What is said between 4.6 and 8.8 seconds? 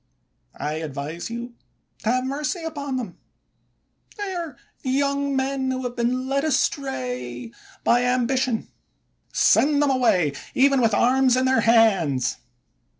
young men who have been led astray by ambi tion;